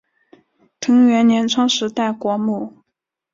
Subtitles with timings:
[0.79, 2.73] 藤原镰仓时代国母。